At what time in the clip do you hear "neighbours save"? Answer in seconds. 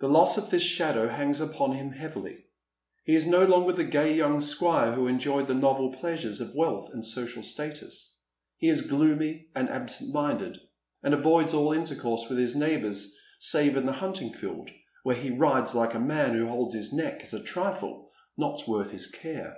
12.54-13.78